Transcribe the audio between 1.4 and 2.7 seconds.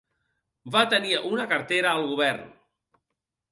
cartera al govern.